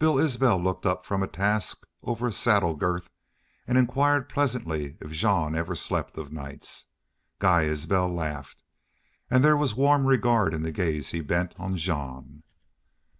Bill 0.00 0.18
Isbel 0.18 0.58
looked 0.60 0.84
up 0.84 1.04
from 1.06 1.22
a 1.22 1.28
task 1.28 1.86
over 2.02 2.26
a 2.26 2.32
saddle 2.32 2.74
girth 2.74 3.08
and 3.64 3.78
inquired 3.78 4.28
pleasantly 4.28 4.96
if 5.00 5.12
Jean 5.12 5.54
ever 5.54 5.76
slept 5.76 6.18
of 6.18 6.32
nights. 6.32 6.86
Guy 7.38 7.62
Isbel 7.66 8.12
laughed 8.12 8.64
and 9.30 9.44
there 9.44 9.56
was 9.56 9.76
warm 9.76 10.06
regard 10.06 10.52
in 10.52 10.62
the 10.64 10.72
gaze 10.72 11.10
he 11.12 11.20
bent 11.20 11.54
on 11.60 11.76
Jean. 11.76 12.42